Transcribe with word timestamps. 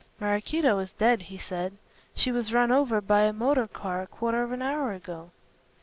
"Maraquito 0.19 0.79
is 0.79 0.93
dead," 0.93 1.21
he 1.21 1.37
said, 1.37 1.73
"she 2.15 2.31
was 2.31 2.51
run 2.51 2.71
over 2.71 3.01
by 3.01 3.21
a 3.21 3.31
motor 3.31 3.67
car 3.67 4.01
a 4.01 4.07
quarter 4.07 4.41
of 4.41 4.51
an 4.51 4.63
hour 4.63 4.93
ago." 4.93 5.29